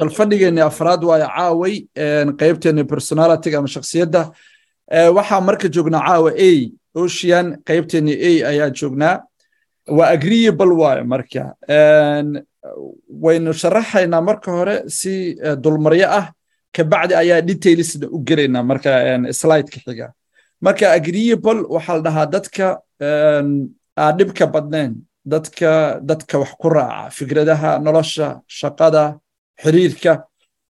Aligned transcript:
bal 0.00 0.10
fadhigeenni 0.18 0.60
afraad 0.70 1.02
waayo 1.08 1.26
caaway 1.36 1.74
qaybteenni 2.40 2.84
personality 2.92 3.54
ama 3.56 3.68
shakhsiyadda. 3.74 4.22
Waxaa 5.16 5.40
marka 5.48 5.66
joognaa 5.74 6.02
caawa 6.08 6.30
a 6.48 6.50
ocean 7.02 7.46
qaybteenni 7.68 8.14
a 8.28 8.30
ayaa 8.50 8.70
joognaa. 8.78 9.16
Waa 9.96 10.08
agreeable 10.16 10.72
waayo 10.82 11.04
marka. 11.04 11.42
Waynu 13.24 13.52
sharaxaynaa 13.62 14.22
marka 14.28 14.50
hore 14.56 14.76
si 14.88 15.34
dulmaryo 15.64 16.08
ah. 16.20 16.26
Kabacdi 16.76 17.14
ayaa 17.14 17.40
detailsna 17.48 18.06
u 18.16 18.18
gelaynaa 18.28 18.62
marka 18.70 18.90
slideka 19.40 19.78
xiga. 19.84 20.06
Marka 20.64 20.86
agreeable 20.98 21.60
waxaa 21.74 21.96
la 21.96 22.02
dhahaa 22.06 22.26
dadka 22.34 22.66
aan 23.02 24.16
dhibka 24.18 24.46
badnayn. 24.54 24.92
Dadka 25.32 26.00
dadka 26.08 26.38
wax 26.42 26.52
ku 26.60 26.68
raaca 26.68 27.10
fikradaha 27.16 27.70
nolosha 27.84 28.40
shaqada 28.58 29.18
xiriirka 29.62 30.12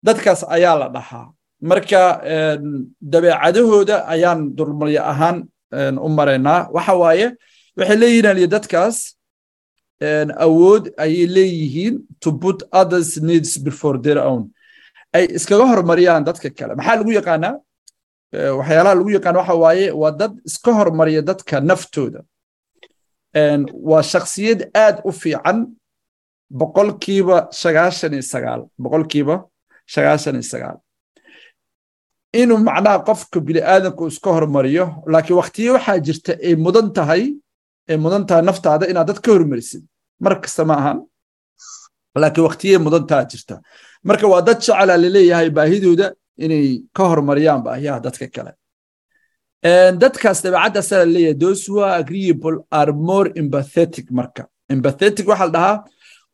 dadkaas 0.06 0.40
ayaa 0.56 0.76
la 0.80 0.88
dhahaa. 0.96 1.26
Marka 1.70 2.00
dabeecadahooda 3.12 3.96
ayaan 4.14 4.40
dulmaryo 4.56 5.02
ahaan 5.12 5.36
u 6.06 6.08
maraynaa 6.18 6.60
waxa 6.76 6.94
waaye 7.02 7.26
waxay 7.78 7.96
leeyihiin 8.02 8.48
dadkaas 8.56 8.96
awood 10.46 10.84
ayay 11.04 11.26
leeyihiin 11.36 11.94
to 12.22 12.28
put 12.42 12.58
others 12.80 13.10
needs 13.28 13.58
before 13.66 13.96
their 14.04 14.18
own. 14.30 14.42
Ay 15.16 15.24
iskaga 15.38 15.64
hormariyaan 15.72 16.24
dadka 16.28 16.48
kale. 16.58 16.72
Maxaa 16.78 16.96
lagu 17.00 17.12
yaqaanaa? 17.18 17.54
Waxyaalaha 18.58 18.94
lagu 18.98 19.10
yaqaan 19.16 19.36
waxa 19.40 19.54
waaye 19.64 19.86
waa 20.02 20.10
dad 20.20 20.32
iska 20.48 20.70
hormariya 20.78 21.22
dadka 21.30 21.56
naftooda. 21.70 22.20
Waa 23.90 24.02
shakhsiyad 24.12 24.60
aad 24.84 24.96
u 25.08 25.12
fiican 25.12 25.58
boqolkiiba 26.60 27.36
sagaashan 27.62 28.12
iyo 28.16 28.22
sagaal 28.32 28.60
boqolkiiba 28.84 29.36
sagaashan 29.94 30.34
iyo 30.40 30.46
sagaal 30.52 30.76
inuu 32.40 32.58
macnaha 32.68 32.98
qofka 33.08 33.38
bini'aadanku 33.48 34.02
iska 34.12 34.30
hormariyo 34.36 34.84
laakiin 35.12 35.36
waktiyo 35.40 35.70
waxaa 35.76 35.98
jirta 36.06 36.32
ay 36.46 36.54
mudan 36.64 36.88
tahay 36.96 37.22
ay 37.90 37.96
mudan 38.04 38.24
tahay 38.28 38.42
naftaada 38.48 38.84
inaad 38.90 39.06
dad 39.10 39.20
ka 39.24 39.30
hormarisid. 39.34 39.82
Mar 40.24 40.34
kasta 40.42 40.64
ma 40.68 40.74
ahan. 40.80 40.98
Laakiin 42.22 42.44
waktiyay 42.48 42.78
mudan 42.86 43.04
taha 43.10 43.24
jirta. 43.30 43.54
Marka 44.08 44.26
waa 44.32 44.42
dad 44.48 44.58
jecela 44.60 44.84
la 45.02 45.08
leeyahay 45.14 45.50
baahidooda 45.56 46.06
inay 46.44 46.66
ka 46.96 47.02
hormariyaan 47.10 47.60
baahiyaha 47.66 47.98
dadka 48.06 48.26
kale. 48.34 48.52
Dadkaas 50.02 50.38
dabeecaddaasa 50.44 50.94
la 51.02 51.06
leeyahay 51.14 51.36
those 51.44 51.60
who 51.68 51.76
are 51.86 51.96
agreeable 52.02 52.56
are 52.80 52.92
more 52.92 53.28
empathetic 53.40 54.06
marka. 54.18 54.42
Empathetic 54.74 55.24
waxaa 55.30 55.46
la 55.46 55.52
dhahaa 55.56 55.76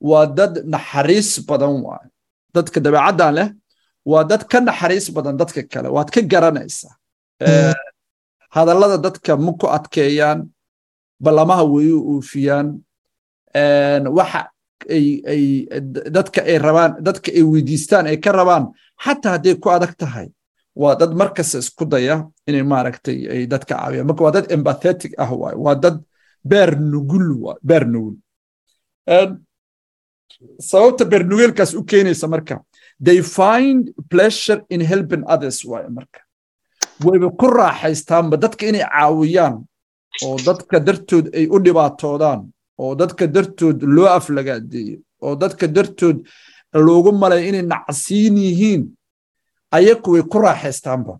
waa 0.08 0.26
dad 0.38 0.54
naxariis 0.72 1.30
badan 1.48 1.74
waaye 1.86 2.08
dadka 2.54 2.78
dabeecaddan 2.84 3.32
leh 3.38 3.48
waa 4.10 4.24
dad 4.30 4.42
ka 4.50 4.58
naxariis 4.60 5.06
badan 5.16 5.36
dadka 5.40 5.60
kale. 5.72 5.88
Waad 5.96 6.08
ka 6.14 6.20
garanaysaa 6.32 6.94
hadallada 8.54 8.96
dadka 9.06 9.32
ma 9.44 9.52
ku 9.60 9.66
adkeeyaan 9.76 10.40
ballamaha 11.24 11.64
way 11.72 11.88
u 11.92 11.98
oofiyaan 12.16 12.68
waxa 14.18 14.42
ay 14.96 15.44
dadka 16.16 16.40
ay 16.50 16.56
rabaan 16.66 16.92
dadka 17.06 17.28
ay 17.38 17.42
weydiistaan 17.52 18.06
ay 18.10 18.16
ka 18.24 18.30
rabaan 18.38 18.64
xataa 19.04 19.32
hadday 19.36 19.54
ku 19.62 19.68
adag 19.76 19.92
tahay 20.00 20.28
waa 20.80 20.94
dad 21.00 21.12
markasta 21.20 21.58
isku 21.62 21.84
daya 21.92 22.16
inay 22.48 22.64
maaragtay 22.72 23.18
ay 23.32 23.40
dadka 23.52 23.74
caawiyaan. 23.76 24.06
Marka 24.08 24.22
waa 24.26 24.34
dad 24.36 24.46
empathetic 24.56 25.12
ah 25.22 25.30
waaye 25.40 25.56
waa 25.64 25.76
dad 25.84 25.96
beer 26.50 26.70
nugul 26.92 27.26
waaye 27.44 27.60
beer 27.68 27.84
nugul 27.92 28.16
sababta 30.58 31.04
beer 31.04 31.24
nugeelkaas 31.24 31.74
u 31.74 31.82
keenaysa 31.84 32.28
marka 32.28 32.60
they 33.04 33.22
find 33.22 33.90
pleasure 34.12 34.60
in 34.68 34.80
helping 34.80 35.22
others 35.26 35.64
waaye 35.64 35.88
marka. 35.88 36.20
Wayba 37.04 37.30
ku 37.40 37.46
raaxaystaanba 37.48 38.36
dadka 38.36 38.66
inay 38.66 38.84
caawiyaan 38.84 39.56
oo 40.26 40.36
dadka 40.46 40.80
dartood 40.80 41.26
ay 41.34 41.46
u 41.48 41.58
dhibaatoodaan 41.64 42.40
oo 42.78 42.94
dadka 42.94 43.26
dartood 43.26 43.82
loo 43.82 44.08
aflagaadeeyo 44.18 44.98
oo 45.22 45.34
dadka 45.36 45.66
dartood 45.76 46.26
loogu 46.74 47.12
malay 47.12 47.48
inay 47.48 47.62
nacsiin 47.72 48.36
yihiin 48.38 48.82
ayaku 49.76 50.08
way 50.12 50.22
ku 50.22 50.38
raaxaystaanba. 50.38 51.14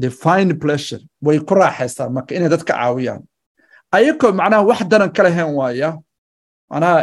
They 0.00 0.10
find 0.10 0.60
pleasure 0.60 1.00
way 1.22 1.38
ku 1.40 1.54
raaxaystaan 1.54 2.12
marka 2.12 2.34
inay 2.36 2.48
dadka 2.48 2.72
caawiyaan. 2.74 3.22
Ayakoo 3.96 4.32
macnaha 4.32 4.62
wax 4.68 4.80
daran 4.90 5.10
ka 5.16 5.22
lahayn 5.22 5.54
waaya 5.56 5.88
macnaha 6.70 6.98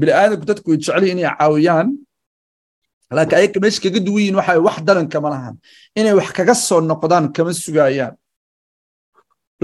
bini'aadanku 0.00 0.44
dadku 0.50 0.68
way 0.70 0.78
jecelihin 0.82 1.18
inay 1.18 1.30
caawiyaan. 1.38 1.88
Laakiin 3.16 3.38
ayaka 3.40 3.58
meesha 3.62 3.80
kaga 3.84 4.00
duwan 4.06 4.22
yihiin 4.22 4.36
wax 4.66 4.76
daran 4.86 5.06
kama 5.12 5.54
inay 5.98 6.14
wax 6.18 6.28
kaga 6.38 6.54
soo 6.54 6.80
noqdaan 6.90 7.24
kama 7.36 7.52
sugayaan 7.64 8.14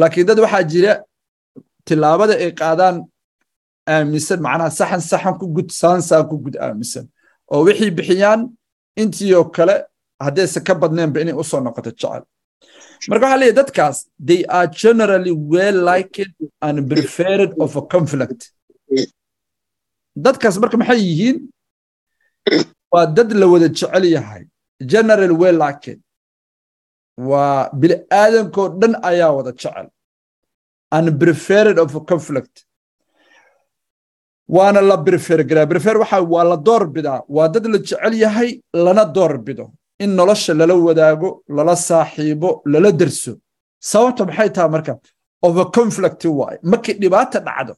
laakiin 0.00 0.26
dad 0.28 0.38
waxaa 0.44 0.64
jira 0.72 0.92
tilaabada 1.86 2.34
ay 2.44 2.50
qaadaan 2.60 2.96
aaminsan 3.94 4.38
macnaha 4.46 4.70
saxan 4.78 5.02
saxan 5.10 5.34
ku 5.40 5.46
gud 5.56 5.68
saan 5.80 6.00
ku 6.30 6.36
gud 6.44 6.56
aaminsan. 6.64 7.04
Oo 7.52 7.60
wixii 7.66 7.90
bixiyaan 7.98 8.40
intii 9.02 9.34
oo 9.38 9.44
kale 9.56 9.74
haddayse 10.24 10.58
ka 10.66 10.74
badneenba 10.82 11.18
inay 11.22 11.34
u 11.34 11.44
soo 11.50 11.60
noqoto 11.66 11.90
jecel. 11.90 12.22
Marka 13.08 13.24
waxaa 13.26 13.40
leeyahy 13.42 13.56
dadkaas 13.60 13.96
they 14.28 14.40
are 14.56 14.68
generally 14.82 15.34
well 15.54 15.78
liked 15.90 16.30
and 16.66 16.76
preferred 16.90 17.52
of 17.64 17.70
a 17.80 17.82
conflict 17.94 18.40
dadkaas 20.16 20.56
marka 20.62 20.76
maxay 20.76 21.00
yihiin? 21.08 21.38
Waa 22.92 23.06
dad 23.06 23.32
la 23.32 23.46
wada 23.46 23.68
jecel 23.68 24.04
yahay. 24.04 24.44
General 24.92 25.32
well 25.42 25.56
liked 25.64 25.98
waa 27.16 27.70
bini'aadankoo 27.80 28.68
dhan 28.80 28.94
ayaa 29.10 29.32
wada 29.36 29.52
jecel. 29.52 29.86
And 30.90 31.18
preferred 31.20 31.78
of 31.78 31.92
conflict. 32.06 32.64
Waana 34.48 34.80
la 34.82 34.96
prefer 34.98 35.42
garaa 35.44 35.66
waxa 36.02 36.20
waa 36.22 36.44
la 36.44 36.56
door 36.56 36.86
bidaa. 36.86 37.22
Waa 37.28 37.48
dad 37.48 37.66
la 37.66 37.78
jecel 37.78 38.14
yahay 38.24 38.60
lana 38.74 39.04
door 39.06 39.38
bido. 39.38 39.72
In 39.98 40.10
nolosha 40.16 40.52
lala 40.54 40.74
wadaago 40.74 41.42
lala 41.48 41.74
saaxiibo 41.76 42.62
lala 42.66 42.92
derso 42.92 43.32
sababta 43.80 44.26
maxay 44.26 44.50
tahay 44.50 44.70
marka? 44.74 44.94
Of 45.42 45.56
conflict 45.72 46.24
waaye 46.24 46.58
markay 46.62 46.94
dhibaata 47.02 47.40
dhacdo 47.46 47.74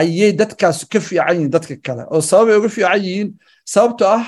ayay 0.00 0.32
dadkaas 0.40 0.78
ka 0.92 0.98
fiican 1.06 1.34
yihiin 1.36 1.50
dadka 1.54 1.74
kale. 1.86 2.02
Oo 2.12 2.20
sababay 2.30 2.56
uga 2.60 2.68
fiican 2.76 3.00
yihiin 3.06 3.28
sababto 3.72 4.04
ah 4.18 4.24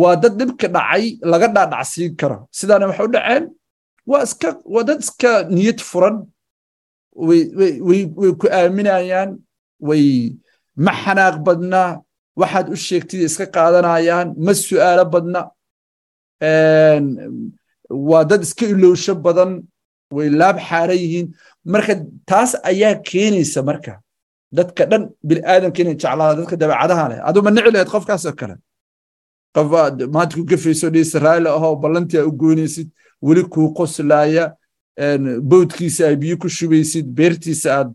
waa 0.00 0.16
dad 0.22 0.34
dhibka 0.40 0.66
dhacay 0.76 1.04
laga 1.30 1.48
dhaadhacsiin 1.56 2.12
karo. 2.20 2.38
Sidaana 2.58 2.86
waxay 2.90 3.06
u 3.08 3.12
dhaceen 3.16 3.44
waa 4.72 4.84
dad 4.88 5.00
iska 5.04 5.30
niyad 5.56 5.80
furan 5.90 6.16
way 7.28 8.32
ku 8.40 8.46
aaminayaan 8.58 9.30
way 9.88 10.04
ma 10.84 10.92
xanaaq 11.02 11.36
badna 11.46 11.82
waxaad 12.40 12.66
u 12.74 12.76
sheegtid 12.86 13.20
iska 13.28 13.46
qaadanayaan 13.56 14.28
ma 14.44 14.52
su'aalo 14.64 15.04
badna. 15.14 15.40
Waa 18.10 18.24
dad 18.30 18.42
iska 18.46 18.64
ilowsho 18.74 19.14
badan 19.26 19.52
way 20.16 20.28
laab 20.40 20.56
xaara 20.68 20.94
yihiin. 21.02 21.26
Marka 21.72 21.94
taas 22.30 22.50
ayaa 22.70 22.94
keenaysa 23.08 23.60
marka 23.68 23.92
dadka 24.56 24.82
dhan 24.90 25.02
bini'aadamka 25.28 25.78
inay 25.82 25.94
jeclaada 26.02 26.34
dadka 26.40 26.56
dabeecadaha 26.62 27.04
leh. 27.10 27.18
Aduu 27.28 27.42
ma 27.42 27.50
nici 27.50 27.70
lahayd 27.74 27.90
qofkaasoo 27.94 28.34
kale. 28.40 28.54
Qof 29.54 29.66
maanta 30.14 30.34
ku 30.36 30.44
gafayso 30.50 30.90
dhiisa 30.94 31.18
raali 31.18 31.48
ahoo 31.48 31.76
ballantii 31.82 32.22
u 32.28 32.32
goynaysid 32.42 32.88
weli 33.26 33.42
kuu 33.52 33.68
qoslaaya 33.78 34.44
bowdkiisa 35.50 36.02
ay 36.08 36.16
biyo 36.16 36.36
ku 36.42 36.48
shubaysid 36.48 37.06
beertiisa 37.18 37.68
aad 37.78 37.90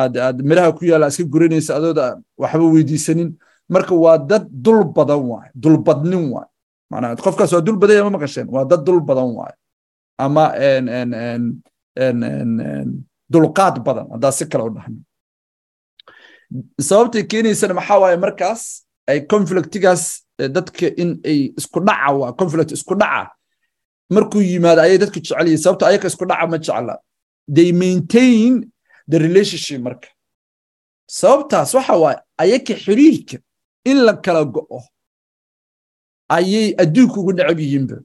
aad 0.00 0.14
aad 0.26 0.36
miraha 0.48 0.72
ku 0.76 0.84
yaalla 0.90 1.08
iska 1.12 1.24
guranaysa 1.34 1.76
adooda 1.78 2.04
waxba 2.42 2.64
weydiisanin. 2.74 3.30
Marka 3.68 3.94
waa 4.04 4.18
dad 4.18 4.44
dul 4.64 4.84
badan 4.96 5.22
waaye 5.30 5.50
dulbadnin 5.62 6.24
waaye 6.34 6.50
macnaa 6.90 7.16
qofkaas 7.26 7.52
waa 7.52 7.60
dul 7.66 7.76
badanya 7.82 8.04
ma 8.06 8.10
maqasheen 8.16 8.46
waa 8.54 8.64
dad 8.70 8.82
dul 8.86 9.00
badan 9.08 9.30
waaye 9.38 9.54
ama 10.24 10.44
dulqaad 13.32 13.76
badan 13.86 14.06
haddaa 14.14 14.32
si 14.38 14.44
kale 14.50 14.64
u 14.68 14.70
dhahno 14.76 14.98
sababtay 16.88 17.22
keenaysana 17.30 17.74
maxaa 17.78 17.98
waaye 18.02 18.16
markaas 18.16 18.62
ay 19.10 19.20
conflictigaas 19.32 20.02
dadka 20.56 20.86
in 21.02 21.10
ay 21.24 21.38
isku 21.58 21.80
dhaca 21.80 22.10
waa 22.20 22.32
conflict 22.40 22.70
isku 22.72 22.94
dhaca. 22.94 23.30
Markuu 24.14 24.42
yimaado 24.42 24.80
ayay 24.82 24.98
dadku 25.02 25.18
jecel 25.20 25.48
sababto 25.64 25.84
ayaka 25.86 26.06
isku 26.10 26.24
dhaca 26.30 26.46
ma 26.50 26.58
jecla. 26.58 26.94
They 27.56 27.72
maintain 27.72 28.70
the 29.10 29.18
relationship 29.18 29.80
marka. 29.86 30.08
Sababtaas 31.18 31.74
waxa 31.74 31.94
waaye 32.02 32.18
ayaka 32.42 32.74
xiriirka 32.84 33.38
in 33.84 33.98
la 34.06 34.14
kala 34.24 34.44
go'o 34.44 34.80
ayay 36.36 36.74
adduunka 36.82 37.16
ugu 37.20 37.32
necab 37.32 37.58
yihiinba. 37.60 37.96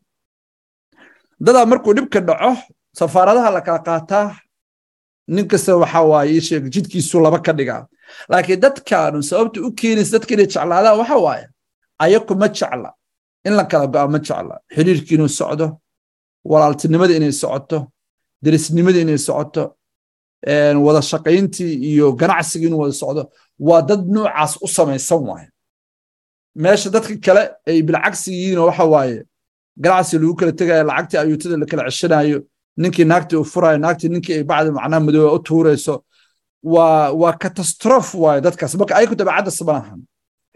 Dadaa 1.45 1.65
markuu 1.65 1.94
dhibka 1.97 2.19
dhaco 2.21 2.51
safaaradaha 2.99 3.49
la 3.55 3.61
kala 3.61 3.79
qaataa 3.87 4.27
nin 5.27 5.47
kasta 5.47 5.77
waxa 5.77 6.01
waaye 6.11 6.41
sheeg 6.47 6.63
jidkiisu 6.73 7.19
laba 7.21 7.39
ka 7.45 7.53
dhigaa 7.53 7.85
laakiin 8.31 8.59
dadkaanu 8.63 9.19
sababta 9.29 9.57
u 9.67 9.71
keenaysa 9.79 10.11
dadka 10.17 10.33
inay 10.35 10.47
jeclaadaan 10.53 10.97
waxa 11.01 11.17
waaye 11.25 11.45
ayaku 12.03 12.33
ma 12.41 12.47
jecla. 12.57 12.89
In 13.47 13.53
la 13.57 13.63
kala 13.71 13.87
go'a 13.93 14.07
ma 14.13 14.19
jecla. 14.19 14.55
Xiriirkii 14.75 15.15
inuu 15.17 15.29
socdo 15.39 15.67
walaaltinimada 16.51 17.13
inay 17.19 17.31
socoto 17.41 17.77
derisnimada 18.43 18.99
inay 19.05 19.17
socoto 19.27 19.63
wada 20.85 21.01
shaqayntii 21.11 21.73
iyo 21.89 22.11
ganacsigii 22.21 22.67
inuu 22.67 22.79
wada 22.83 22.93
socdo 23.01 23.23
waa 23.59 23.81
dad 23.89 24.01
noocaas 24.13 24.57
u 24.61 24.67
samaysan 24.67 25.21
waaye. 25.29 25.47
Meesha 26.55 26.89
dadka 26.89 27.15
kale 27.25 27.43
ay 27.67 27.81
bilcagsi 27.87 28.29
yihiinoo 28.33 28.65
waxa 28.69 28.85
waaye 28.93 29.17
ganacsi 29.83 30.13
lagu 30.19 30.35
kala 30.39 30.51
tegayo 30.51 30.83
lacagtii 30.89 31.17
ayuutada 31.17 31.57
la 31.61 31.65
kala 31.65 31.83
ceshanayo 31.91 32.37
ninkii 32.77 33.05
naagtii 33.11 33.37
u 33.37 33.45
furayo 33.51 33.77
naagtii 33.83 34.09
ninkii 34.13 34.33
ay 34.37 34.43
bacdi 34.43 34.71
macnaha 34.77 34.99
madooba 35.05 35.33
u 35.37 35.39
tuurayso 35.39 36.03
waa 36.63 37.11
waa 37.11 37.33
katastrof 37.33 38.15
waaye 38.15 38.41
dadkaas. 38.41 38.75
Marka 38.75 38.95
ayaku 38.95 39.15
dabeecaddas 39.15 39.61
maahan 39.61 40.01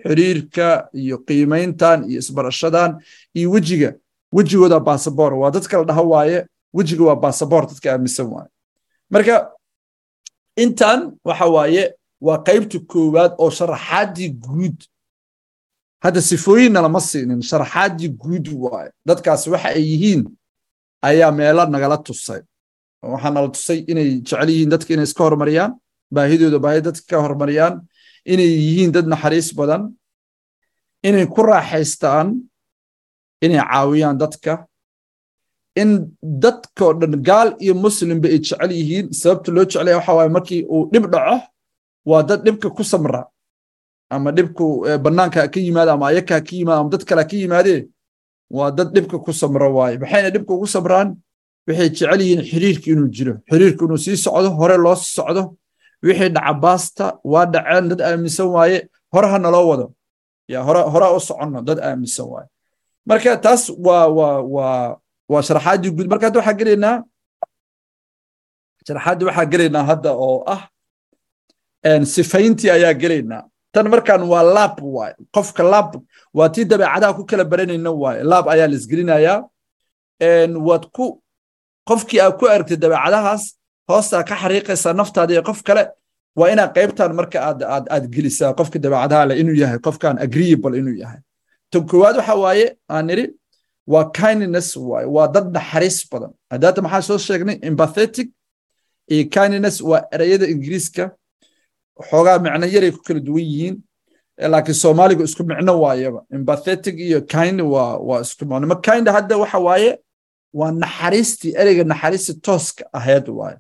xiriirka 0.03 0.89
iyo 0.93 1.17
qiimayntan 1.27 2.09
iyo 2.09 2.19
isbarashadan 2.19 3.01
iyo 3.33 3.51
wejiga 3.51 3.93
wejigooda 4.31 4.79
basaboor 4.79 5.33
waa 5.33 5.51
dad 5.51 5.65
kala 5.67 5.83
dhaha 5.83 6.01
waaye 6.01 6.45
wejiga 6.73 7.03
waa 7.03 7.15
basaboor 7.15 7.67
dadka 7.67 7.91
aaminsan 7.93 8.27
waaye. 8.33 8.49
Marka 9.09 9.51
intan 10.57 11.17
waxa 11.25 11.45
waaye 11.45 11.83
waa 12.21 12.37
qaybta 12.47 12.79
koowaad 12.91 13.33
oo 13.37 13.49
sharaxaadii 13.49 14.29
guud. 14.29 14.77
Hadda 16.03 16.21
sifooyinna 16.21 16.81
lama 16.81 17.01
siinin 17.01 17.41
sharaxaadii 17.41 18.09
guud 18.09 18.47
waaye. 18.53 18.91
Dadkaas 19.07 19.47
waxa 19.47 19.69
ay 19.69 19.83
yihiin 19.91 20.21
ayaa 21.01 21.31
meelo 21.31 21.65
nagala 21.65 21.97
tusay. 21.97 22.41
Waxaa 23.01 23.29
nala 23.33 23.47
tusay 23.49 23.79
inay 23.87 24.09
jecel 24.21 24.49
yihiin 24.49 24.69
dadka 24.69 24.93
inay 24.93 25.03
iska 25.09 25.23
horumariyaan 25.23 25.73
baahidooda 26.13 26.59
baahi 26.65 26.81
dadka 26.87 27.05
ka 27.09 27.21
horumariyaan 27.23 27.75
inay 28.33 28.49
yihiin 28.65 28.91
dad 28.95 29.07
naxariis 29.13 29.49
badan 29.59 29.83
inay 31.07 31.25
ku 31.35 31.41
raaxaystaan 31.49 32.27
inay 33.45 33.59
caawiyaan 33.61 34.17
dadka 34.23 34.53
in 35.81 35.89
dadkao 36.43 36.91
dhan 36.99 37.13
gaal 37.27 37.49
iyo 37.63 37.73
muslimba 37.85 38.27
ay 38.31 38.39
jecel 38.39 38.71
yihiin. 38.79 39.05
Sababta 39.21 39.49
loo 39.55 39.65
jecelaya 39.65 39.97
waxa 39.99 40.13
waaye 40.17 40.29
markii 40.37 40.61
uu 40.73 40.83
dhib 40.93 41.05
dhaco 41.13 41.37
waa 42.09 42.23
dad 42.29 42.39
dhibka 42.45 42.69
ku 42.77 42.83
samra 42.91 43.21
ama 44.13 44.31
dhibku 44.37 44.65
bannaanka 45.03 45.47
ka 45.53 45.59
yimaada 45.59 45.91
ama 45.97 46.05
ayaka 46.11 46.39
ka 46.47 46.53
yimaada 46.59 46.79
ama 46.81 46.89
dad 46.93 47.03
kale 47.09 47.23
ka 47.29 47.35
yimaadee 47.41 47.81
waa 48.57 48.71
dad 48.77 48.89
dhibka 48.95 49.17
ku 49.25 49.31
samra 49.41 49.67
waaye. 49.77 49.97
Maxayna 50.01 50.29
dhibka 50.35 50.51
ugu 50.57 50.67
samraan? 50.75 51.09
Waxay 51.67 51.89
jecel 51.89 52.19
yihiin 52.23 52.41
xiriirka 52.49 52.87
inuu 52.93 53.09
jiro. 53.15 53.33
Xiriirka 53.51 53.81
inuu 53.85 53.97
sii 54.05 54.17
socdo 54.25 54.49
hore 54.59 54.77
loo 54.85 54.95
socdo 54.95 55.43
wixii 56.05 56.29
dhaca 56.35 56.53
baasta 56.63 57.05
waa 57.31 57.45
dhaceen 57.53 57.85
dad 57.89 58.01
aaminsan 58.09 58.47
waaye 58.55 58.77
hore 59.13 59.27
ha 59.31 59.37
naloo 59.45 59.65
wado. 59.71 59.85
Hore 60.93 61.07
u 61.17 61.19
soconno 61.27 61.59
dad 61.67 61.79
aaminsan 61.87 62.25
waaye. 62.33 62.47
Marka 63.09 63.31
taas 63.45 63.63
waa 65.29 65.41
sharaxaadii 65.47 65.91
guud. 65.95 66.07
Marka 66.11 66.25
hadda 66.27 66.39
waxaa 66.39 66.57
gelaynaa 66.59 66.95
sharaxaaddii 68.87 69.25
waxaa 69.29 69.45
gelaynaa 69.51 69.83
hadda 69.89 70.11
oo 70.27 70.37
ah 70.53 70.61
sifayntii 72.15 72.69
ayaa 72.75 72.93
gelaynaa. 73.01 73.43
Tan 73.73 73.87
markaan 73.93 74.23
waa 74.31 74.43
laab 74.55 74.75
waaye. 74.95 75.15
Qofka 75.35 75.63
laab 75.73 75.89
waa 76.37 76.49
tii 76.53 76.65
dabeecadaha 76.71 77.13
ku 77.17 77.23
kala 77.29 77.43
baranayna 77.51 77.91
waaye. 78.01 78.23
Laab 78.31 78.45
ayaa 78.53 78.67
la 78.71 78.75
isgelinayaa 78.79 79.37
waad 80.67 80.83
ku 80.95 81.05
qofkii 81.89 82.19
aad 82.23 82.35
ku 82.39 82.45
aragtay 82.53 82.77
dabeecadahaas 82.83 83.43
hoostaa 83.89 84.23
ka 84.29 84.35
xariiqaysaa 84.41 84.93
naftaada 84.99 85.33
iyo 85.33 85.43
qof 85.49 85.59
kale 85.67 85.83
waa 86.39 86.49
inaad 86.53 86.71
qaybtan 86.77 87.11
marka 87.19 87.37
aad 87.95 88.05
gelisaa 88.15 88.53
qofka 88.59 88.77
dabeecadaha 88.83 89.25
leh 89.29 89.37
inuu 89.41 89.55
yahay 89.63 89.79
qofkan 89.87 90.15
agreeable 90.25 90.77
inuu 90.79 90.97
yahay. 91.03 91.19
Tan 91.71 91.83
koowaad 91.89 92.15
waxa 92.19 92.35
waaye 92.43 92.65
aan 92.93 93.05
nidhi 93.09 93.25
waa 93.93 94.05
kindness 94.19 94.69
waaye 94.89 95.07
waa 95.15 95.27
dad 95.35 95.47
naxariis 95.57 95.97
badan. 96.11 96.31
Haddaata 96.51 96.81
maxaa 96.85 97.01
soo 97.07 97.17
sheegnay? 97.27 97.57
Empathetic. 97.69 98.27
Iyo 99.13 99.23
kindness 99.35 99.77
waa 99.89 100.01
ereyada 100.15 100.45
ingiriiska 100.53 101.03
xoogaa 102.09 102.37
micno 102.45 102.65
yaray 102.75 102.91
ku 102.95 103.01
kala 103.07 103.19
duwan 103.27 103.45
yihiin 103.51 103.75
laakiin 104.51 104.77
soomaaliga 104.83 105.23
isku 105.27 105.43
micno 105.51 105.73
waayaba. 105.83 106.19
Empathetic 106.37 106.95
iyo 107.07 107.19
kind 107.33 107.59
waa 107.61 108.19
isku 108.25 108.43
micno. 108.49 108.67
Ma 108.71 108.75
kind 108.87 109.05
hadda 109.15 109.35
waxa 109.43 109.59
waaye 109.67 109.91
waa 110.59 110.71
naxariistii 110.83 111.51
ereyga 111.61 111.83
naxariistii 111.91 112.37
tooska 112.47 112.83
ahayd 112.97 113.27
waaye 113.39 113.57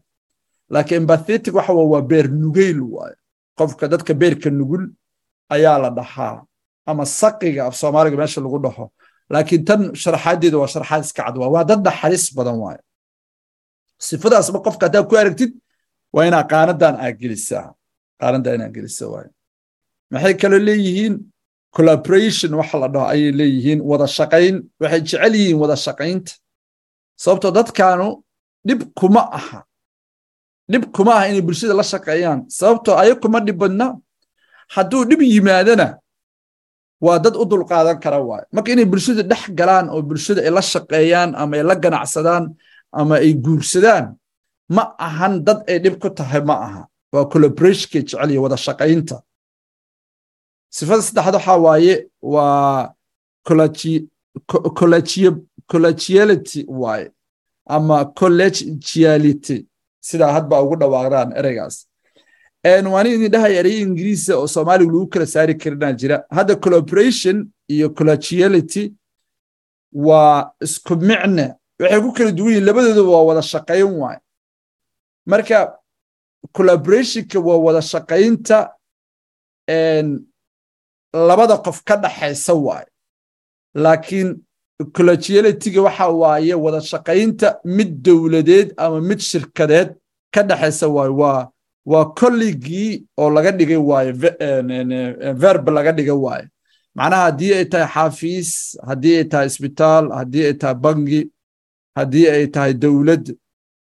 laakiin 0.73 1.01
empathetic 1.01 1.53
waxa 1.57 1.73
waa 1.73 2.01
beer 2.11 2.27
nugeyl 2.41 2.79
waaye 2.95 3.15
qofka 3.57 3.85
dadka 3.93 4.13
beerka 4.21 4.49
nugul 4.59 4.83
ayaa 5.55 5.77
la 5.83 5.89
dhahaa 5.97 6.37
ama 6.89 7.03
saqiga 7.19 7.61
af 7.67 7.75
soomaaliga 7.81 8.17
meesha 8.21 8.41
lagu 8.45 8.59
dhaho. 8.65 8.85
Laakiin 9.33 9.63
tan 9.67 9.81
sharaxaadeeda 10.01 10.57
waa 10.61 10.69
sharaxaad 10.73 11.03
iska 11.05 11.21
cad 11.25 11.35
waa 11.41 11.49
waa 11.55 11.63
dad 11.69 11.81
naxariis 11.87 12.25
badan 12.37 12.57
waaye 12.63 12.81
sifadaasba 14.07 14.59
qofka 14.65 14.83
haddaad 14.87 15.05
ku 15.09 15.15
aragtid 15.21 15.51
waa 16.15 16.25
inaa 16.29 16.43
qaanadan 16.51 16.95
aa 17.03 17.11
gelisaa. 17.21 17.67
Qaanadan 18.21 18.53
inaa 18.57 18.71
gelisa 18.75 19.05
waaye 19.13 19.29
maxay 20.11 20.33
kaloo 20.41 20.61
leeyihiin? 20.69 21.15
Collaboration 21.75 22.51
waxa 22.59 22.77
la 22.81 22.87
dhaho 22.93 23.05
ayay 23.13 23.31
leeyihiin. 23.39 23.79
Wada 23.89 24.07
shaqayn. 24.17 24.55
Waxay 24.81 25.01
jecel 25.07 25.33
yihiin 25.39 25.57
wada 25.61 25.75
shaqaynta. 25.85 26.31
Sababtoo 27.23 27.51
dadkaanu 27.59 28.07
dhib 28.67 28.81
kuma 28.99 29.21
aha 29.39 29.59
dhib 30.71 30.83
kuma 30.95 31.11
aha 31.17 31.25
inay 31.29 31.41
bulshada 31.47 31.73
la 31.79 31.85
shaqeeyaan. 31.93 32.39
Sababtoo 32.59 32.95
aya 33.01 33.13
kuma 33.23 33.39
dhib 33.47 33.57
badna 33.63 33.87
hadduu 34.75 35.03
dhib 35.09 35.21
yimaadana 35.33 35.87
waa 37.05 37.17
dad 37.23 37.35
u 37.41 37.45
dulqaadan 37.51 37.97
kara 38.03 38.19
waaye 38.29 38.45
marka 38.55 38.69
inay 38.73 38.87
bulshada 38.93 39.21
dhex 39.31 39.43
galaan 39.59 39.85
oo 39.93 40.01
bulshada 40.09 40.39
ay 40.47 40.51
la 40.57 40.61
shaqeeyaan 40.73 41.29
ama 41.41 41.53
ay 41.59 41.63
la 41.69 41.75
ganacsadaan 41.83 42.43
ama 42.99 43.15
ay 43.25 43.31
guursadaan 43.45 44.05
ma 44.75 44.83
ahan 45.07 45.33
dad 45.47 45.59
ay 45.69 45.77
dhib 45.83 45.95
ku 46.01 46.07
tahay 46.17 46.41
ma 46.49 46.55
aha. 46.67 46.81
Waa 47.13 47.25
collaborationkay 47.31 48.01
jecel 48.07 48.29
iyo 48.31 48.41
wada 48.45 48.57
shaqaynta 48.67 49.17
sifada 50.75 51.01
saddexaad 51.07 51.35
waxaa 51.37 51.57
waaye 51.65 51.95
waa 52.33 52.91
collegiality 55.57 56.65
waaye 56.67 57.11
ama 57.75 57.97
collegiality 58.19 59.57
sidaa 60.09 60.31
hadba 60.37 60.55
ugu 60.63 60.75
dhawaaqdaan 60.81 61.29
ereygaas 61.39 61.75
waan 62.93 63.07
idin 63.07 63.31
dhahaya 63.33 63.57
erey 63.61 63.75
ingiriisa 63.85 64.31
oo 64.39 64.47
soomaaliga 64.55 64.91
lagu 64.93 65.07
kala 65.13 65.25
saari 65.33 65.53
karinaa 65.61 65.93
jira. 65.99 66.17
Hadda 66.37 66.55
collaboration 66.63 67.37
iyo 67.73 67.87
collegiality 67.97 68.83
waa 70.07 70.51
isku 70.65 70.93
micne. 71.09 71.45
Waxay 71.79 72.01
ku 72.05 72.11
kala 72.17 72.31
duwan 72.37 72.51
yihiin 72.51 72.65
labadooda 72.67 73.03
waa 73.13 73.23
wada 73.29 73.41
shaqayn 73.51 73.91
waaye 74.01 74.19
marka 75.31 75.57
collaborationka 76.55 77.37
waa 77.47 77.59
wada 77.65 77.81
shaqaynta 77.91 78.57
labada 81.27 81.55
qof 81.65 81.77
ka 81.87 81.95
dhaxaysa 82.03 82.53
waaye 82.65 82.87
laakiin 83.83 84.29
collegialityga 84.83 85.81
waxa 85.81 86.07
waaye 86.09 86.53
wada 86.53 86.81
shaqaynta 86.81 87.59
mid 87.63 88.01
dowladeed 88.03 88.73
ama 88.77 89.01
mid 89.01 89.19
shirkadeed 89.19 89.95
ka 90.33 90.43
dhaxaysa 90.43 90.87
waaye 90.87 91.09
waa 91.11 91.47
waa 91.85 92.05
kolligii 92.19 93.05
oo 93.17 93.29
laga 93.29 93.51
dhigay 93.51 93.75
waaye 93.77 94.11
verb 95.33 95.69
laga 95.69 95.91
dhigay 95.91 96.11
waaye. 96.25 96.47
Macnaha 96.95 97.23
haddii 97.27 97.53
ay 97.53 97.65
tahay 97.65 97.87
xaafiis 97.93 98.77
haddii 98.87 99.15
ay 99.17 99.23
tahay 99.31 99.47
isbitaal 99.47 100.11
haddii 100.11 100.45
ay 100.45 100.53
tahay 100.53 100.75
bangi 100.75 101.21
haddii 101.95 102.27
ay 102.29 102.47
tahay 102.47 102.73
dowlad 102.73 103.35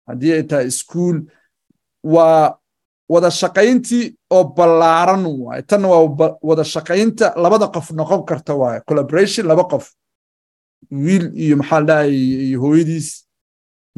haddii 0.08 0.34
ay 0.34 0.44
tahay 0.44 0.68
iskuul 0.68 1.22
waa 2.04 2.54
wada 3.10 3.32
shaqayntii 3.32 4.16
oo 4.32 4.44
ballaaran 4.44 5.26
waaye. 5.26 5.62
Tan 5.62 5.86
waa 5.86 6.38
wada 6.42 6.64
shaqaynta 6.64 7.34
labada 7.38 7.68
qof 7.68 7.92
noqon 7.92 8.26
karta 8.26 8.54
waaye. 8.56 8.82
Collaboration 8.88 9.46
laba 9.48 9.64
qof 9.64 9.94
wiil 10.92 11.26
iyo 11.44 11.56
maxaa 11.58 11.80
ladhahay 11.80 12.14
iyo 12.48 12.58
hooyadiis 12.64 13.10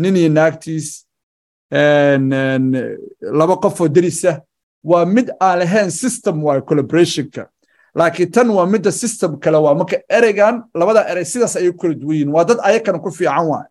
nin 0.02 0.16
iyo 0.16 0.30
naagtiis 0.30 0.88
laba 3.40 3.56
qof 3.64 3.82
oo 3.82 3.88
derisa 3.88 4.42
waa 4.84 5.06
mid 5.06 5.30
aan 5.40 5.60
lahayn 5.60 5.92
system 5.92 6.44
waaye 6.44 6.62
collaborationka. 6.62 7.50
Laakiin 7.96 8.32
tan 8.32 8.50
waa 8.50 8.66
midda 8.66 8.92
system 8.92 9.38
kale 9.40 9.58
waa 9.58 9.76
marka 9.76 9.98
ereygan 10.10 10.64
labada 10.80 11.02
erey 11.12 11.26
sidaas 11.26 11.56
ayay 11.56 11.74
kala 11.74 11.94
duwan 11.94 12.16
yihiin 12.16 12.32
waa 12.36 12.44
dad 12.50 12.60
ayakana 12.64 13.00
ku 13.00 13.12
fiican 13.12 13.46
waaye 13.52 13.70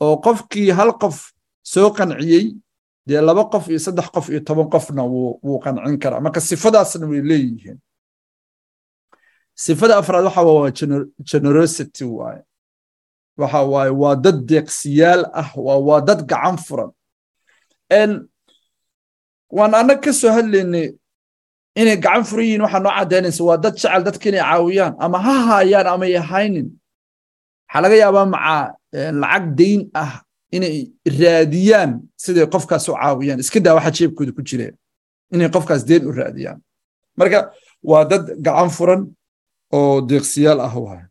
oo 0.00 0.16
qofkii 0.24 0.70
hal 0.78 0.92
qof 1.02 1.32
soo 1.62 1.90
qanciyey 1.96 2.44
dee 3.06 3.20
laba 3.20 3.44
qof 3.52 3.68
iyo 3.68 3.78
saddex 3.78 4.08
qof 4.14 4.28
iyo 4.28 4.40
toban 4.40 4.68
qofna 4.70 5.02
wuu 5.04 5.58
qancin 5.64 5.98
karaa. 5.98 6.20
Marka 6.20 6.40
sifadaasna 6.40 7.06
way 7.06 7.20
leeyihiin 7.30 7.78
sifada 9.54 9.96
afraad 10.00 10.24
waxa 10.28 10.42
waa 10.42 10.70
generosity 11.30 12.04
waaye 12.04 12.42
waxa 13.40 13.60
waaye 13.72 13.90
waa 14.02 14.14
dad 14.24 14.38
deeqsiyaal 14.50 15.22
ah 15.40 15.50
waa 15.86 16.00
dad 16.08 16.20
gacan 16.30 16.56
furan 16.66 16.90
waan 19.56 19.74
anag 19.74 20.00
ka 20.02 20.12
soo 20.12 20.32
hadlaynay 20.36 20.86
inay 21.80 21.96
gacan 22.04 22.24
furan 22.28 22.44
yihiin 22.46 22.62
waxaa 22.66 22.82
noo 22.84 22.92
caddaynaysa 22.98 23.42
waa 23.48 23.56
dad 23.64 23.74
jecel 23.78 24.02
dadka 24.06 24.26
inay 24.30 24.42
caawiyaan 24.42 24.94
ama 25.04 25.18
ha 25.26 25.34
haayaan 25.48 25.86
ama 25.94 26.04
ay 26.10 26.16
haynin 26.30 26.68
waxaa 27.66 27.82
laga 27.84 27.96
yaabaa 28.02 28.26
macaa 28.34 28.62
lacag 29.22 29.44
dayn 29.58 29.80
ah 30.02 30.12
inay 30.56 30.76
raadiyaan 31.20 31.90
siday 32.22 32.46
qofkaas 32.54 32.88
u 32.90 32.94
caawiyaan 32.98 33.38
iska 33.44 33.58
daa 33.64 33.74
waxa 33.78 33.90
jeebkooda 33.98 34.32
ku 34.36 34.42
jireen 34.48 34.74
inay 35.34 35.48
qofkaas 35.54 35.82
deen 35.88 36.02
u 36.10 36.12
raadiyaan 36.20 36.58
marka 37.18 37.38
waa 37.90 38.02
dad 38.10 38.24
gacan 38.46 38.70
furan 38.76 39.00
oo 39.76 39.94
deeqsiyaal 40.10 40.60
ah 40.66 40.74
waay 40.84 41.02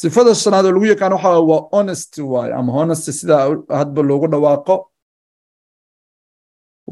sifada 0.00 0.32
shanaad 0.42 0.64
oo 0.66 0.72
lagu 0.76 0.86
yaqaan 0.92 1.12
waxa 1.16 1.30
waa 1.50 1.62
honesty 1.74 2.22
waay 2.32 2.50
ama 2.58 2.70
honesty 2.78 3.12
sida 3.18 3.36
hadba 3.80 4.00
loogu 4.10 4.26
dhawaaqo 4.32 4.76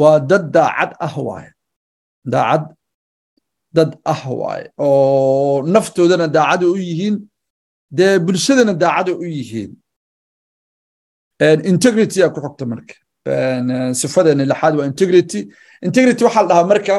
waa 0.01 0.17
dad 0.31 0.45
daacad 0.57 0.91
ah 1.07 1.15
waay 1.29 1.49
daacad 2.33 2.65
dad 3.77 3.91
ah 4.13 4.23
waay 4.41 4.63
oo 4.87 5.63
naftoodana 5.75 6.27
daacada 6.37 6.67
u 6.75 6.77
yihiin 6.87 7.17
dee 7.99 8.15
bulshadana 8.27 8.73
daacada 8.83 9.13
u 9.23 9.25
yihiin. 9.37 9.71
Integrity 11.73 12.19
aa 12.25 12.31
ku 12.35 12.41
xogta 12.45 12.65
marka. 12.73 12.95
Sifadeena 14.01 14.45
lixaad 14.51 14.75
waa 14.79 14.87
integrity. 14.93 15.41
Integrity 15.87 16.23
waxaa 16.27 16.43
la 16.45 16.49
dhahaa 16.51 16.69
marka 16.73 16.97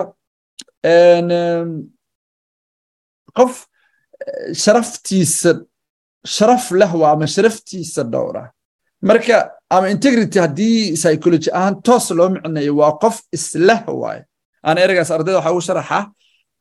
qof 3.37 3.53
sharaftiisa 4.63 5.51
sharaf 6.35 6.71
leh 6.71 6.91
waa 7.01 7.11
ama 7.15 7.27
sharaftiisa 7.27 8.03
dhowra. 8.03 8.51
Marka 9.01 9.51
ama 9.69 9.89
integrity 9.89 10.39
haddii 10.39 10.93
psychology 10.99 11.49
ahaan 11.57 11.81
toos 11.81 12.11
loo 12.11 12.29
micnayo 12.29 12.75
waa 12.75 12.91
qof 13.03 13.21
isleh 13.31 13.81
waaye. 14.01 14.25
Ana 14.63 14.81
ereygaas 14.81 15.11
ardayda 15.11 15.37
waxaa 15.39 15.51
ugu 15.51 15.61
sharaxaa 15.61 16.03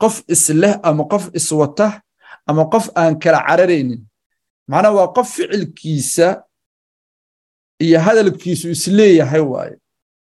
qof 0.02 0.22
isleh 0.34 0.74
ama 0.82 1.04
qof 1.12 1.24
iswata 1.38 1.88
ama 2.46 2.64
qof 2.72 2.86
aan 3.00 3.18
kala 3.22 3.40
cararaynin. 3.48 4.02
Macnaha 4.70 4.94
waa 4.98 5.08
qof 5.16 5.28
ficilkiisa 5.34 6.28
iyo 7.84 7.98
hadalkiisu 8.00 8.70
is 8.70 8.86
leeyahay 8.86 9.40
waaye. 9.40 9.76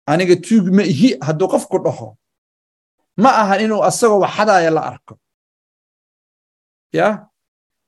Aniga 0.06 0.36
tuug 0.36 0.66
ma 0.76 0.82
ihi 0.82 1.08
hadduu 1.26 1.48
qofku 1.48 1.78
dhaho. 1.84 2.16
Ma 3.22 3.30
ahan 3.42 3.60
inuu 3.64 3.82
asagoo 3.88 4.20
waxadaaya 4.24 4.70
la 4.70 4.82
arko 4.90 5.14
ya? 6.92 7.26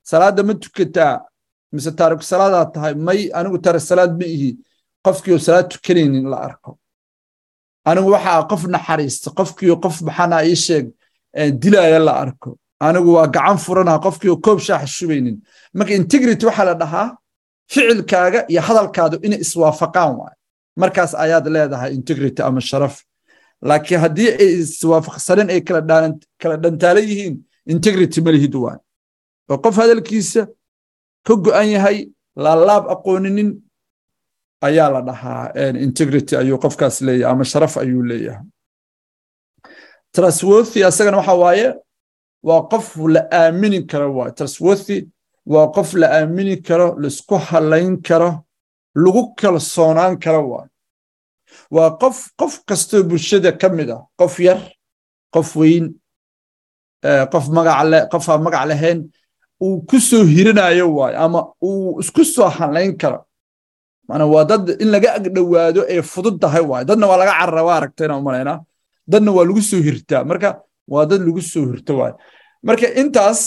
Salaadda 0.03 0.43
ma 0.43 0.55
tukataa? 0.55 1.21
Mise 1.73 1.91
taariku 1.91 2.23
salaadaa 2.23 2.67
tahay? 2.75 2.95
May 2.95 3.31
anigu 3.39 3.59
taarik 3.59 3.81
salaad 3.81 4.13
ma 4.21 4.27
ihi. 4.27 4.51
Qofkiioo 5.05 5.39
salaad 5.39 5.69
tukanaynin 5.73 6.27
la 6.31 6.39
arko. 6.49 6.79
Anigu 7.85 8.11
waxaa 8.15 8.47
qof 8.51 8.63
naxariista 8.75 9.31
qofkiioo 9.39 9.79
qof 9.85 9.97
maxaana 10.07 10.45
ii 10.47 10.57
sheeg 10.57 10.87
dilaaya 11.63 11.99
la 11.99 12.13
arko. 12.25 12.59
Anigu 12.81 13.15
waa 13.17 13.27
gacan 13.27 13.59
furanaa 13.65 13.99
qofkiioo 14.05 14.37
koob 14.45 14.59
shaaxa 14.67 14.87
shubaynin. 14.97 15.37
Marka 15.75 15.95
integrity 15.95 16.47
waxaa 16.47 16.65
la 16.71 16.75
dhahaa 16.75 17.09
ficilkaaga 17.71 18.41
iyo 18.53 18.61
hadalkaadu 18.69 19.17
inay 19.27 19.41
iswaafaqaan 19.45 20.13
waay 20.21 20.37
markaas 20.77 21.13
ayaad 21.25 21.47
leedahay 21.55 21.91
integrity 21.99 22.43
ama 22.43 22.61
sharaf. 22.61 22.95
Laakiin 23.69 24.01
haddii 24.05 24.31
ay 24.43 24.51
iswaafaqsaneen 24.65 25.49
ay 25.55 25.61
kala 26.41 26.57
dhantaalan 26.63 27.05
yihiin 27.11 27.35
integrity 27.75 28.21
ma 28.21 28.31
waay 28.65 28.79
qof 29.65 29.77
hadalkiisa 29.77 30.43
ka 31.27 31.35
go'an 31.45 31.69
yahay 31.75 31.99
laalaab 32.45 32.85
aqooninin 32.95 33.51
ayaa 34.69 34.89
la 34.95 35.01
dhahaa 35.09 35.53
integrity 35.87 36.35
ayuu 36.37 36.59
qofkaas 36.65 36.97
leeyahay 37.07 37.33
ama 37.33 37.45
sharaf 37.53 37.75
ayuu 37.83 38.03
leeyahay. 38.11 38.45
Trustworthy 40.15 40.81
asagana 40.89 41.17
waxa 41.21 41.35
waaye 41.43 41.69
waa 42.49 42.63
qof 42.73 42.87
la 43.15 43.21
aamini 43.41 43.79
karo 43.91 44.09
waay. 44.17 44.31
Trustworthy 44.39 44.99
waa 45.47 45.67
qof 45.77 45.95
la 46.01 46.07
aamini 46.19 46.57
karo 46.69 46.97
la 47.01 47.09
isku 47.09 47.37
halayn 47.49 47.97
karo 48.09 48.31
lagu 48.95 49.23
kalsoonaan 49.41 50.15
karo 50.25 50.43
waay. 50.53 50.69
Waa 51.71 51.91
qof 52.03 52.17
qof 52.41 52.53
kastoo 52.69 53.03
bulshada 53.09 53.53
ka 53.61 53.69
mid 53.69 53.91
ah 53.91 54.03
qof 54.21 54.35
yar 54.47 54.61
qof 55.35 55.57
weyn 55.57 55.85
qof 57.33 57.45
magac 57.57 57.81
le 57.91 57.99
magac 58.47 58.65
lahayn 58.71 58.99
uu 59.65 59.77
ku 59.89 59.97
soo 60.09 60.25
hirinayo 60.35 60.87
waayo 60.97 61.17
ama 61.25 61.41
uu 61.69 62.01
isku 62.03 62.25
soo 62.25 62.49
halayn 62.59 62.97
karo. 63.01 63.19
Maana 64.09 64.25
waa 64.33 64.45
dad 64.51 64.65
in 64.83 64.89
laga 64.95 65.09
agdhowaado 65.19 65.81
ay 65.93 66.03
fudud 66.13 66.37
tahay 66.43 66.63
waayo 66.71 66.85
dadna 66.91 67.07
waa 67.11 67.19
laga 67.23 67.33
carara 67.41 67.63
waa 67.67 67.77
aragtayna 67.81 68.15
umalaynaa 68.21 68.59
dadna 69.13 69.31
waa 69.37 69.45
lagu 69.49 69.63
soo 69.71 69.81
hirtaa. 69.87 70.25
Marka 70.31 70.49
waa 70.93 71.07
dad 71.11 71.21
lagu 71.27 71.41
soo 71.53 71.65
hirto 71.71 71.93
waayo 72.01 72.17
marka 72.67 72.87
intaas 73.01 73.41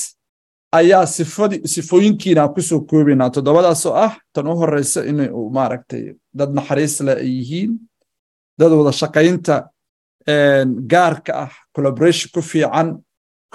ayaa 0.79 1.05
sifadi 1.15 1.57
sifooyinkiina 1.73 2.43
ku 2.55 2.61
soo 2.69 2.79
koobaynaa. 2.89 3.29
Toddobadaasoo 3.35 3.93
ah 4.05 4.13
tan 4.33 4.47
u 4.47 4.55
horeysa 4.61 4.99
inay 5.11 5.29
maaragtay 5.57 6.03
dad 6.39 6.49
naxariis 6.57 6.95
leh 7.05 7.17
ay 7.23 7.29
yihiin. 7.39 7.71
Dad 8.59 8.71
wada 8.79 8.91
shaqaynta 9.01 9.55
gaarka 10.91 11.31
ah 11.45 11.51
collaboration 11.75 12.29
ku 12.33 12.41
fiican 12.41 12.87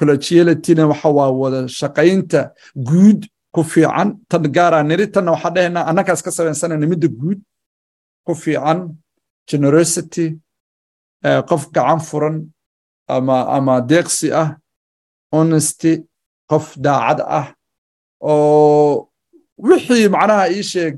collegialityna 0.00 0.84
waxa 0.92 1.08
waa 1.18 1.30
wada 1.40 1.60
shaqaynta 1.80 2.40
guud 2.88 3.20
ku 3.54 3.62
fiican. 3.72 4.08
Tan 4.30 4.42
gaaraa 4.56 4.82
niri 4.88 5.06
tanna 5.14 5.30
waxaa 5.34 5.52
dhahaynaa 5.56 5.84
annakaas 5.90 6.20
ka 6.24 6.30
samaysanayna 6.36 6.86
midda 6.92 7.08
guud 7.20 7.40
ku 8.26 8.32
fiican. 8.42 8.78
Generosity 9.50 10.26
qof 11.50 11.62
gacan 11.74 12.00
furan 12.08 12.36
ama 13.16 13.36
ama 13.56 13.74
deeqsi 13.90 14.28
ah. 14.42 14.48
Honesty 15.34 15.92
qof 16.50 16.66
daacad 16.84 17.20
ah. 17.38 17.46
Oo 18.30 19.10
wixii 19.68 20.08
macnaha 20.14 20.44
ii 20.56 20.64
sheeg. 20.72 20.94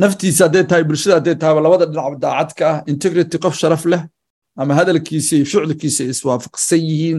Naftiisa 0.00 0.42
hadday 0.46 0.64
tahay 0.70 0.84
bulshada 0.88 1.14
hadday 1.18 1.36
tahay 1.40 1.62
labada 1.64 1.86
dhinac 1.90 2.14
daacadka 2.24 2.64
ah. 2.72 2.78
Integrity 2.92 3.36
qof 3.44 3.54
sharaf 3.60 3.84
leh 3.92 4.02
ama 4.60 4.72
hadalkiisa 4.78 5.32
iyo 5.36 5.44
ficilkiisa 5.50 6.02
iswaafaqsan 6.12 6.80
yihiin 6.90 7.18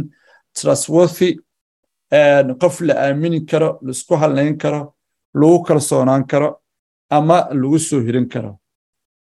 trustworthy 0.58 1.32
qof 2.62 2.76
la 2.88 2.94
aamini 3.06 3.40
karo 3.52 3.70
la 3.82 3.92
isku 3.92 4.16
halayn 4.22 4.58
karo 4.58 4.82
lagu 5.34 5.64
kalsoonaan 5.68 6.24
karo 6.32 6.50
ama 7.18 7.38
lagu 7.62 7.80
soo 7.80 8.02
hirin 8.06 8.28
karo 8.34 8.52